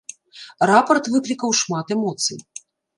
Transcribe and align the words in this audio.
Рапарт 0.71 1.11
выклікаў 1.17 1.57
шмат 1.63 1.87
эмоцый. 2.01 2.39